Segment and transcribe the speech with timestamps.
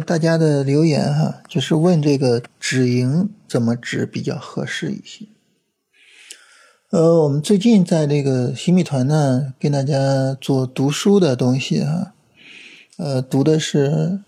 [0.00, 5.26] 大家的留言哈，就是问这个止盈怎么止比较合适一些。
[6.90, 12.12] 呃，我们最近在这个新米团呢，跟大家做读书的东西哈，
[12.96, 14.20] 呃，读的是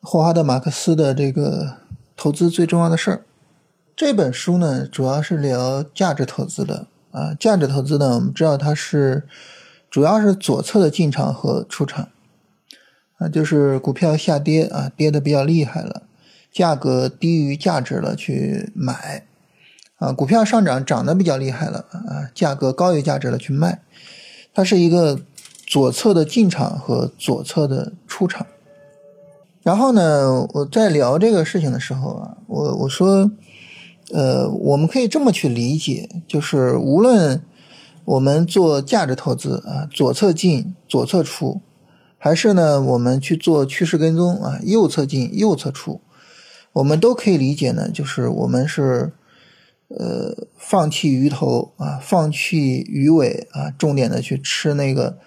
[0.00, 1.78] 霍华德·马克思的这个
[2.16, 3.24] 投资最重要的事儿。
[3.96, 7.34] 这本书呢，主要是聊价值投资的啊。
[7.34, 9.26] 价值投资呢，我们知道它是
[9.90, 12.08] 主要是左侧的进场和出场
[13.20, 16.02] 啊，就是股票下跌啊，跌的比较厉害了，
[16.50, 19.26] 价格低于价值了去买。
[19.98, 23.82] 啊，股票上涨涨得比较厉害了啊，价格高于价值了去卖，
[24.54, 25.20] 它是一个
[25.66, 28.46] 左侧的进场和左侧的出场。
[29.62, 33.30] 然后呢，我在聊这个事情的时候啊，我我说，
[34.10, 37.42] 呃，我们可以这么去理解，就是无论
[38.06, 41.60] 我们做价值投资啊，左侧进左侧出，
[42.22, 46.00] 还是呢我们去做趋势跟踪啊，右侧进右侧出，
[46.74, 49.12] 我们都可以理解呢，就是我们是。
[49.92, 55.18] 呃，放弃鱼头啊，放弃鱼尾啊，重点的去吃那个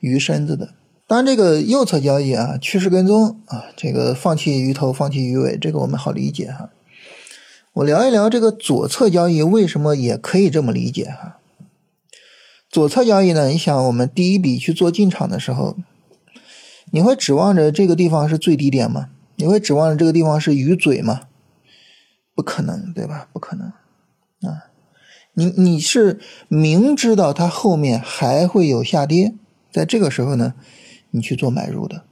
[0.00, 0.74] 鱼身子的。
[1.06, 6.68] 当然，这个右侧交易啊，趋势跟踪啊，这个放弃鱼头，放弃鱼尾，这个我们好理解哈。
[7.72, 11.38] 我聊一聊这个左侧交易为什么也可以这么理解哈。
[12.68, 15.78] 左侧交易呢，你想我们第一笔去做进场的时候，
[16.90, 19.10] 你会指望着这个地方是最低点吗？
[19.36, 21.22] 你会指望着这个地方是鱼嘴吗？
[22.34, 23.28] 不可能，对吧？
[23.32, 23.68] 不可能。
[23.68, 24.70] 啊，
[25.34, 29.34] 你你是明知道它后面还会有下跌，
[29.72, 30.54] 在这个时候呢，
[31.10, 32.04] 你去做买入的。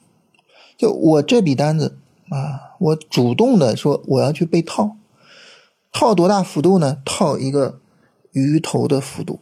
[0.76, 1.98] 就我这笔单子
[2.28, 4.96] 啊，我主动的说我要去被套，
[5.92, 7.02] 套多大幅度呢？
[7.04, 7.80] 套一个
[8.32, 9.40] 鱼头的幅度，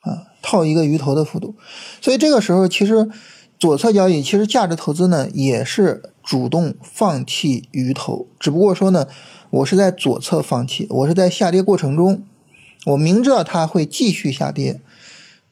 [0.00, 1.54] 啊，套一个鱼头的幅度。
[2.00, 3.08] 所以这个时候其实
[3.62, 9.06] 左侧交易，其实价值投资呢也是主动放弃鱼头，只不过说呢。
[9.50, 12.24] 我是在左侧放弃，我是在下跌过程中，
[12.86, 14.80] 我明知道它会继续下跌，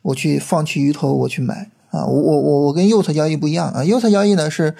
[0.03, 4.75] 我去放弃鱼头，我去买啊，我我我我跟右侧交易不一样啊，右侧交易呢是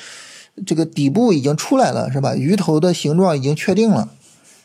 [0.67, 2.35] 这个底部已经出来了是吧？
[2.35, 4.09] 鱼头的形状已经确定了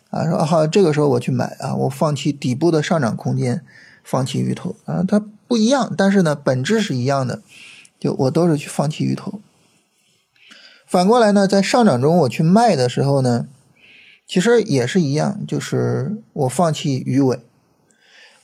[0.09, 3.61] 啊，说好这个时候我去买啊，我放弃底部的上涨空间，
[4.03, 7.41] 放弃鱼头啊，它不一样，但是呢本质是一样的，
[8.05, 9.41] 就我都是去放弃鱼头。
[10.85, 13.47] 反过来呢，在上涨中我去卖的时候呢。
[14.27, 17.39] 其实也是一样，就是我放弃鱼尾，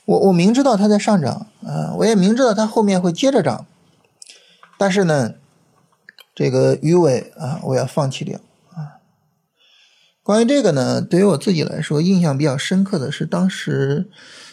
[0.04, 3.66] 我我明知道它在上涨啊，我也明知道它后面会接着涨，
[4.78, 5.34] 但是呢，
[6.36, 8.38] 这个鱼尾啊，我要放弃掉
[8.70, 9.02] 啊。
[10.22, 14.08] 关于这个呢，对于我自己来说，印象比较深刻的是当时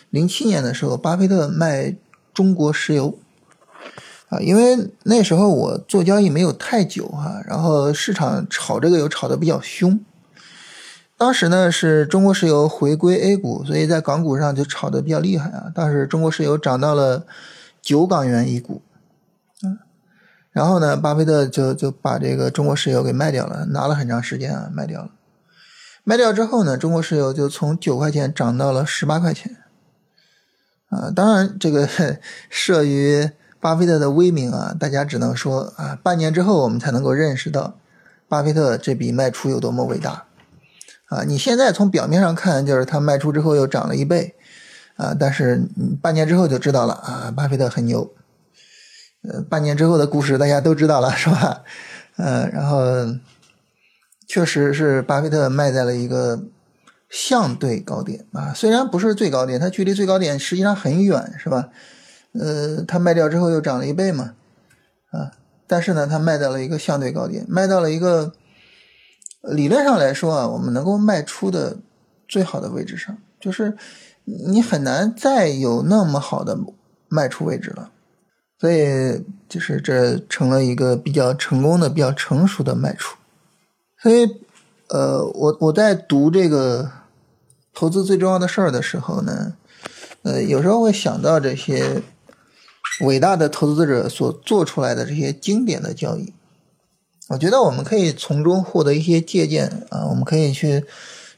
[0.10, 1.96] 零七年的时候，巴菲特卖
[2.34, 3.20] 中国石油
[4.30, 10.00] 啊，因为那时候我做交易没有太久哈，然后市场炒这个油炒的比较凶。
[11.18, 15.72] 当时呢是中国石油回归 A 股，所以在港股上就炒得比较厉害啊。
[15.76, 17.26] 当时中国石油涨到了
[17.82, 18.82] 九港元一股，
[19.64, 19.80] 嗯，
[20.52, 25.10] 然后呢，巴菲特就就把这个中国石油给卖掉了，拿了很长时间啊，卖掉了。
[26.06, 29.58] 卖掉之后呢，中国石油就从九块钱涨到了十八块钱，
[30.88, 31.86] 啊，当然这个
[32.50, 33.30] 慑于
[33.60, 37.78] 巴菲特的威名啊，大家只能说啊，半年之后我们才能够认识到
[38.28, 40.26] 巴菲特这笔卖出有多么伟大。
[41.08, 44.36] 啊，你现在从表面上看，就是他卖出之后又涨了一倍，
[44.96, 45.64] 啊，但是
[46.02, 48.14] 半年之后就知道了啊，巴菲特很牛，
[49.24, 51.64] 呃，半年之后的故事大家都知道了，是吧？
[52.18, 52.80] 呃，然后
[54.28, 56.44] 确实是巴菲特卖在了一个
[57.10, 61.70] 相对高点啊，虽然不是最高点，它距离最高点实际上很远，是吧？
[62.34, 64.34] 呃，它卖掉之后又涨了一倍嘛，
[65.12, 65.32] 啊，
[65.68, 68.34] 但是呢，它卖到了一个相对高点，卖到了一个。
[69.42, 71.78] 理论上来说啊，我们能够卖出的
[72.28, 73.78] 最好的位置上，就是
[74.26, 76.60] 你很难再有那么好的
[77.08, 77.90] 卖出位置了，
[78.60, 83.16] 所以就是这成了一个比较成功的、比较成熟的卖出。
[84.04, 84.28] 所以，
[84.90, 86.92] 呃，我我在读这个
[87.74, 89.54] 投资最重要的事儿的时候呢，
[90.24, 92.04] 呃，有时候会想到这些
[93.02, 96.34] 伟大的投资者所做出来的这些经典的交易。
[97.30, 100.84] 我觉得我们可以从中获得一些借鉴啊，我们可以去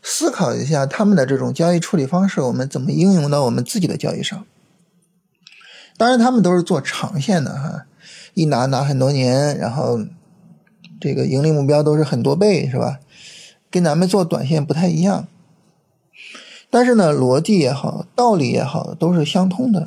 [0.01, 4.45] 思考一下他们的这种交易处理方式，我们怎么应用到我们自己的交易上。
[5.97, 7.85] 当然，他们都是做长线的哈，
[8.33, 9.99] 一拿拿很多年，然后
[10.99, 12.99] 这个盈利目标都是很多倍，是吧？
[13.69, 15.27] 跟咱们做短线不太一样。
[16.69, 19.85] 但是呢，逻辑也好，道理也好，都是相通的。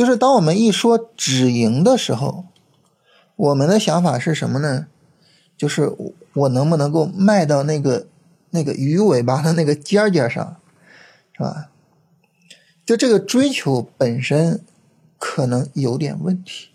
[0.00, 2.46] 就是当我们一说止盈的时候。
[3.36, 4.86] 我们的想法是什么呢？
[5.56, 5.90] 就是
[6.34, 8.06] 我能不能够卖到那个
[8.50, 10.56] 那个鱼尾巴的那个尖尖上，
[11.32, 11.70] 是吧？
[12.84, 14.62] 就这个追求本身
[15.18, 16.68] 可能有点问题。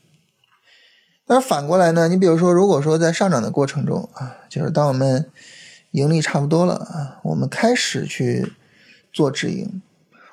[1.28, 5.30] 但是反过来呢，你比如说，如果说在上涨的过程中啊，就是当我们
[5.92, 8.54] 盈利差不多了啊，我们开始去
[9.14, 9.84] 做止盈，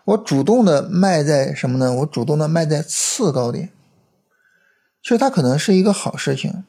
[0.05, 1.93] 我主动的卖在什么呢？
[1.95, 3.71] 我主动的卖在次高点，
[5.03, 6.65] 其实它可能是一个好事情。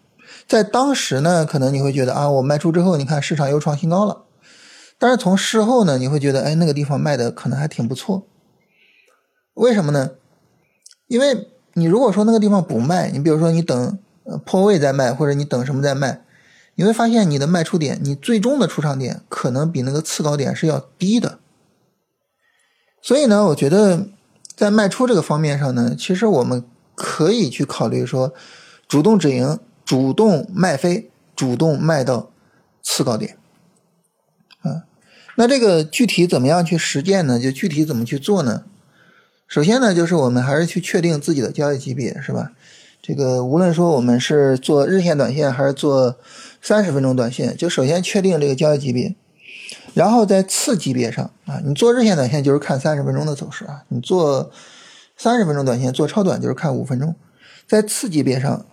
[0.47, 4.23] 在当时呢，可能你会觉得啊，我卖出之后，你看市场又创新高了。
[4.97, 8.25] 但是从事后呢，你会觉得，哎，那个地方卖的可能还挺不错。
[9.53, 10.11] 为什么呢？
[11.07, 13.99] 因为你如果说那个地方不卖，你比如说你等。
[14.45, 16.21] 破位再卖，或者你等什么再卖，
[16.75, 21.39] 你会发现你的卖出点，你最终的出场点可能比那个次高点是要低的。
[23.03, 24.07] 所以呢，我觉得
[24.55, 26.63] 在卖出这个方面上呢，其实我们
[26.95, 28.33] 可以去考虑说，
[28.87, 32.31] 主动止盈，主动卖飞，主动卖到
[32.81, 33.37] 次高点。
[34.61, 34.83] 啊，
[35.35, 37.37] 那这个具体怎么样去实践呢？
[37.37, 38.63] 就具体怎么去做呢？
[39.49, 42.53] 首先呢，就是我们还是去确定自己的交易级别，是吧？
[43.01, 46.17] 这个无论说我们是做日线短线还是做
[46.61, 49.13] 三十分钟短线，就首先确定这个交易级别，
[49.93, 54.51] 然后在次级别上啊，你做日线短线就是看三十分钟的走势啊，你做
[55.17, 57.15] 三十分钟短线做超短就是看五分钟，
[57.67, 58.65] 在次级别上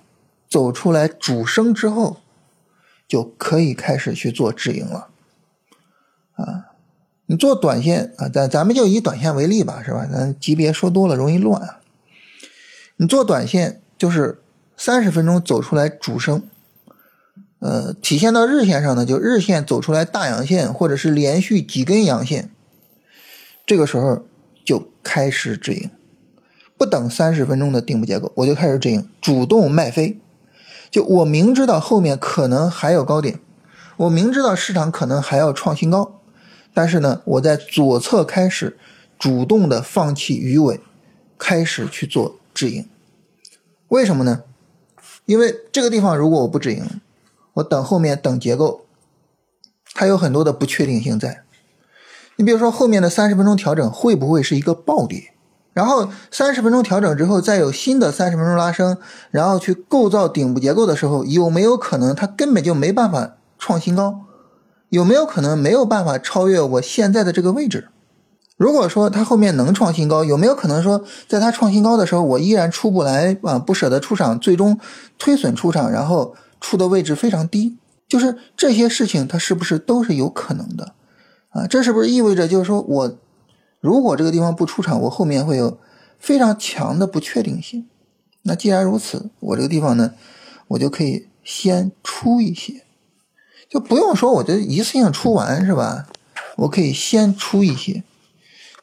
[0.49, 2.17] 走出来主升之后，
[3.07, 5.09] 就可以开始去做止盈了
[6.35, 6.67] 啊。
[7.27, 10.07] 你做短线啊，咱咱们就以短线为例吧，是吧？
[10.11, 11.81] 咱级别说多了容易乱啊。
[12.97, 13.81] 你做短线。
[14.01, 14.41] 就是
[14.79, 16.43] 三十分钟走出来主升，
[17.61, 22.51] 呃，体现到日线上呢，就日线走出来大阳线，或者是连续几根阳线，
[23.67, 24.25] 这个时候
[24.65, 25.91] 就开始止盈，
[26.79, 30.19] 不等三十分钟的顶部结构，我就开始止盈，主动卖飞。
[30.91, 33.39] 就我明知道后面可能还有高点，
[33.99, 36.21] 我明知道市场可能还要创新高，
[36.73, 38.79] 但是呢，我在左侧开始
[39.19, 40.81] 主动的放弃鱼尾，
[41.39, 42.89] 开始去做止盈。
[43.89, 44.45] 为什么呢？
[45.27, 46.83] 因为这个地方如果我不止盈，
[47.61, 48.87] 我等后面等结构，
[49.95, 51.43] 它有很多的不确定性在。
[52.37, 55.35] 你比如说后面的三十分钟调整会不会是一个暴跌？
[55.73, 58.99] 然后三十分钟调整之后再有新的三十分钟拉升，
[59.31, 64.21] 然后去构造顶部结构的时候，有没有可能它根本就没办法创新高？
[64.89, 67.89] 有没有可能没有办法超越我现在的这个位置？
[68.57, 73.59] 如果说它后面能创新高，有没有可能说，在它创新高的时候，我依然出不来啊？
[73.59, 74.79] 不舍得出场，最终
[75.19, 77.77] 推损出场，然后出的位置非常低，
[78.09, 80.95] 就是这些事情，它是不是都是有可能的
[81.51, 81.67] 啊？
[81.67, 83.19] 这是不是意味着，就是说我
[83.81, 85.79] 如果这个地方不出场，我后面会有
[86.19, 87.87] 非常强的不确定性？
[88.43, 90.13] 那既然如此，我这个地方呢，
[90.69, 92.85] 我就可以先出一些，
[93.69, 96.07] 就不用说我就一次性出完是吧？
[96.57, 98.03] 我可以先出一些。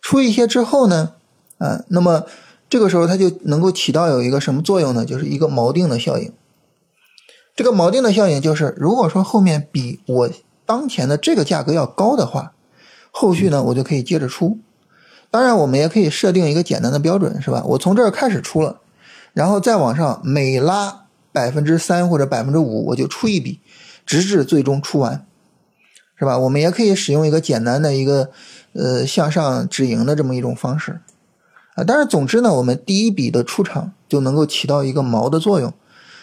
[0.02, 1.14] 出一些之后呢，
[1.58, 2.26] 啊，那么
[2.70, 5.06] 这个时候它就能够起到有一个什么作用呢？
[5.06, 6.32] 就是一个锚定的效应。
[7.58, 10.30] 这个锚定的效应就是，如果说后面比我
[10.66, 12.54] 当前的这个价格要高的话，
[13.12, 14.60] 后续呢我就可以接着出。
[15.30, 17.62] 当然，我们也可以设定一个简单的标准，是吧？
[17.66, 18.80] 我从这儿开始出了，
[19.34, 23.60] 然后再往上每拉百分之三或者百分之五，我就出一笔，
[24.06, 25.26] 直至最终出完，
[26.18, 26.38] 是吧？
[26.38, 28.30] 我们也可以使用一个简单的一个。
[28.74, 31.02] 呃，向上止盈的这么一种方式，
[31.74, 35.74] 啊，但是总之呢，我们第一笔的出场就能够起到一个锚的作用，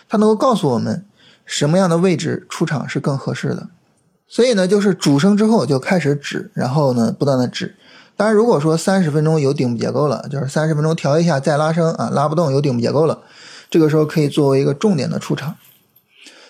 [0.08, 1.04] 它能够告诉我们
[1.44, 3.68] 什么样的位置出场是更合适的。
[4.26, 7.76] 所以呢，就是主升之后就开始止，然后呢不断的止。
[8.16, 13.22] 当然，如果说三十分钟有顶部结构了，就是三十分钟调一下再拉升啊，拉不动有顶部结构了，
[13.68, 15.56] 这个时候可以作为一个重点的出场。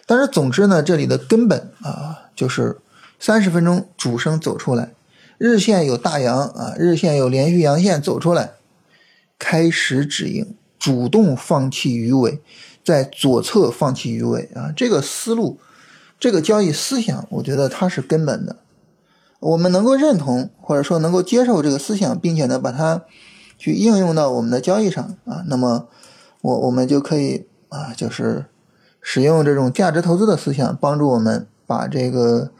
[0.06, 2.78] 但是总之呢，这里的根本啊，就是
[3.18, 4.92] 三十分钟主升走出来。
[5.38, 8.52] 日线有大阳啊，日线有连续阳线走出来，
[9.38, 12.40] 开始止盈，主动放弃鱼尾，
[12.84, 15.58] 在左侧放弃鱼尾啊，这个思路，
[16.20, 18.56] 这个交易思想，我觉得它是根本的。
[19.40, 23.02] 我们能够认同或者说能够接受这个思想，并且呢把它
[23.56, 25.88] 去应用到我们的交易上啊，那么
[26.42, 28.46] 我我们就可以啊，就是
[29.00, 32.50] 使用这种价值投资的思想，帮助我们把这个。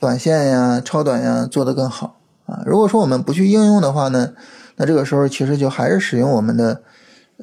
[0.00, 2.62] 短线呀，超短呀，做得更好啊！
[2.64, 4.32] 如果说我们不去应用的话呢，
[4.76, 6.80] 那这个时候其实就还是使用我们的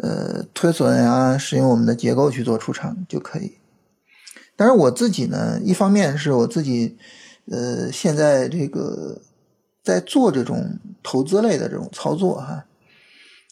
[0.01, 3.57] 呃推损呀，使用我们的结构去做出场就可以。
[4.55, 6.97] 但是我自己呢，一方面是我自己
[7.51, 9.21] 呃现在这个
[9.83, 12.65] 在做这种投资类的这种操作哈，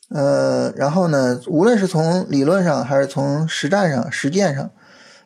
[0.10, 4.72] 呃，然后呢，无论是从理论上还是从实战上、实践上，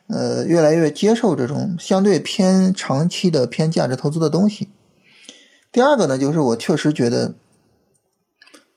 [0.06, 4.68] 呃，越来越接受这种相对偏长期的偏价值投资的东西。
[5.72, 7.34] 第二个呢，就是我确实觉得，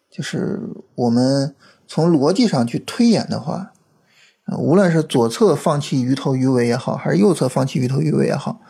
[0.09, 0.59] 就是
[0.95, 1.55] 我们
[1.87, 3.71] 从逻辑上去推演的话，
[4.57, 8.61] 无论是左侧放弃鱼头鱼尾也好，还是右侧放弃鱼头鱼尾也好，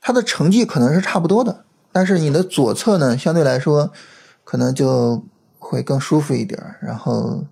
[0.00, 1.64] 它的成绩可能是差不多的。
[1.92, 3.90] 但是你的左侧呢，相对来说
[4.44, 5.24] 可能就
[5.58, 7.44] 会更舒服一点，然后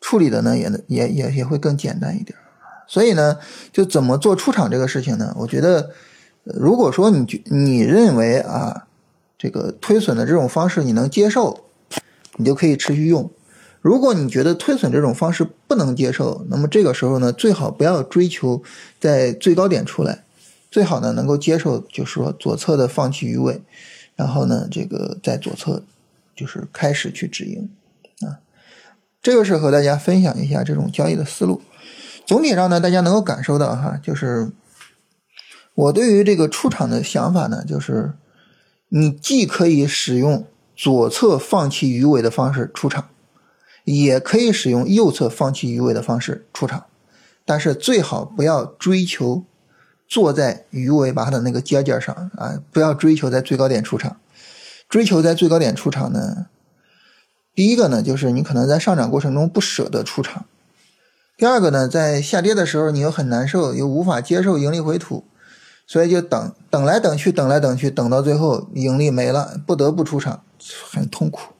[0.00, 2.38] 处理的呢也也也也会更简单一点。
[2.86, 3.38] 所以呢，
[3.72, 5.32] 就怎么做出场这个事情呢？
[5.38, 5.90] 我觉得，
[6.42, 8.86] 如果说你觉你认为啊，
[9.38, 11.66] 这个推损的这种方式你能接受，
[12.36, 13.30] 你就可以持续用；
[13.80, 18.62] 如果你觉得推损这种方式不能接受，那么这个时候呢，最好不要追求
[18.98, 20.24] 在最高点出来，
[20.70, 23.62] 最好呢能够接受，就是说左侧的放弃鱼尾，
[24.16, 25.82] 然后呢，这个在左侧
[26.36, 27.70] 就是开始去止盈
[28.20, 28.44] 啊。
[29.22, 31.62] 这个是和大家分享一下这种交易的思路。
[32.26, 34.50] 总体上呢，大家能够感受到哈，就是
[35.74, 38.12] 我对于这个出场的想法呢，就是
[38.90, 40.46] 你既可以使用
[40.76, 43.08] 左侧放弃鱼尾的方式出场，
[43.98, 46.84] 也可以使用右侧放弃鱼尾的方式出场，
[47.44, 49.44] 但是最好不要追求
[50.06, 54.16] 坐在鱼尾巴的那个尖尖上啊，不要追求在最高点出场。
[54.88, 56.46] 追求在最高点出场呢，
[57.54, 60.46] 第一个呢，就是你可能在上涨过程中不舍得出场。
[61.36, 65.24] 第二个呢，在下跌的时候，你又很难受，又无法接受盈利回吐，
[65.86, 70.42] 所以就等等来等去，等来等去，等到最后盈利没了，不得不出场，
[70.90, 71.54] 很痛苦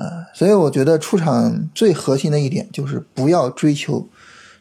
[0.00, 0.26] 啊。
[0.34, 4.08] 所以我觉得出场最核心的一点就是不要追求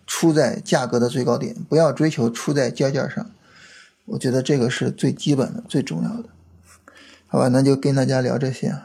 [0.05, 3.29] 出在价格的最高点，不要追求出在尖尖上。
[4.05, 6.29] 我觉得这个是最基本的、最重要的。
[7.27, 8.75] 好吧，那就跟大家聊这些。